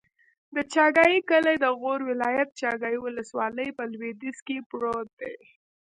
د 0.55 0.57
چاګای 0.73 1.15
کلی 1.29 1.55
د 1.59 1.65
غور 1.79 1.99
ولایت، 2.11 2.49
چاګای 2.59 2.95
ولسوالي 2.99 3.67
په 3.77 3.83
لویدیځ 3.91 4.37
کې 4.47 4.57
پروت 4.69 5.09
دی. 5.21 5.35